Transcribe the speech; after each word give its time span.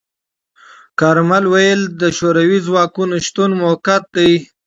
کارمل 0.99 1.43
ویلي، 1.53 1.87
د 2.01 2.03
شوروي 2.17 2.59
ځواکونو 2.67 3.15
شتون 3.25 3.49
موقت 3.61 4.03
دی. 4.15 4.31